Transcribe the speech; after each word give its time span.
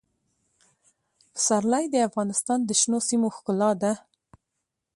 پسرلی 1.33 1.85
د 1.89 1.95
افغانستان 2.07 2.59
د 2.65 2.71
شنو 2.79 2.99
سیمو 3.07 3.27
ښکلا 3.35 3.71
ده. 3.81 3.93